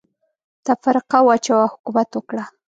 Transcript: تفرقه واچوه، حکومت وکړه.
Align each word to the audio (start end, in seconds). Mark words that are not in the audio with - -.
تفرقه 0.65 1.19
واچوه، 1.27 1.65
حکومت 1.73 2.09
وکړه. 2.13 2.43